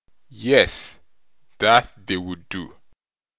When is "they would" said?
2.07-2.49